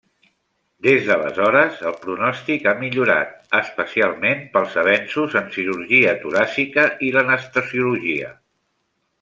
Des 0.85 1.03
d'aleshores, 1.09 1.83
el 1.89 1.99
pronòstic 2.05 2.65
ha 2.71 2.73
millorat, 2.79 3.35
especialment 3.59 4.43
pels 4.57 4.79
avenços 4.85 5.39
en 5.43 5.55
cirurgia 5.59 6.19
toràcica 6.25 6.91
i 7.11 7.15
l'anestesiologia. 7.19 8.37